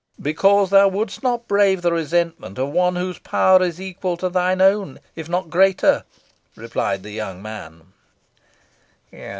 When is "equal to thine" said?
3.79-4.59